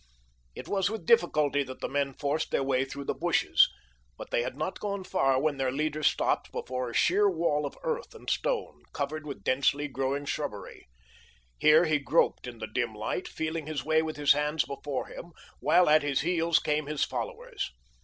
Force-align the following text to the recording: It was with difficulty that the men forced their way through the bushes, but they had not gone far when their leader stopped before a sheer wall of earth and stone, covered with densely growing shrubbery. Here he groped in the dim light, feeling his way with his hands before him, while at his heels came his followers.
It 0.55 0.67
was 0.67 0.89
with 0.89 1.05
difficulty 1.05 1.61
that 1.61 1.79
the 1.79 1.87
men 1.87 2.15
forced 2.15 2.49
their 2.49 2.63
way 2.63 2.85
through 2.85 3.03
the 3.03 3.13
bushes, 3.13 3.69
but 4.17 4.31
they 4.31 4.41
had 4.41 4.57
not 4.57 4.79
gone 4.79 5.03
far 5.03 5.39
when 5.39 5.57
their 5.57 5.71
leader 5.71 6.01
stopped 6.01 6.51
before 6.51 6.89
a 6.89 6.93
sheer 6.95 7.29
wall 7.29 7.67
of 7.67 7.77
earth 7.83 8.15
and 8.15 8.27
stone, 8.27 8.81
covered 8.93 9.27
with 9.27 9.43
densely 9.43 9.87
growing 9.87 10.25
shrubbery. 10.25 10.87
Here 11.59 11.85
he 11.85 11.99
groped 11.99 12.47
in 12.47 12.57
the 12.57 12.65
dim 12.65 12.95
light, 12.95 13.27
feeling 13.27 13.67
his 13.67 13.85
way 13.85 14.01
with 14.01 14.17
his 14.17 14.33
hands 14.33 14.65
before 14.65 15.05
him, 15.05 15.33
while 15.59 15.87
at 15.87 16.01
his 16.01 16.21
heels 16.21 16.57
came 16.57 16.87
his 16.87 17.03
followers. 17.03 17.69